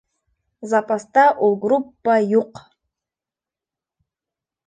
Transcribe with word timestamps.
Запаста 0.69 1.25
ул 1.47 1.53
группа 1.65 2.15
юҡ. 2.33 2.63